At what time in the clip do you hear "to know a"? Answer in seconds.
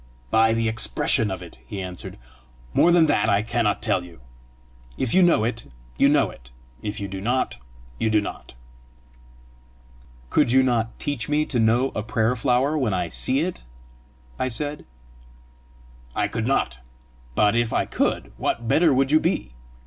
11.45-12.01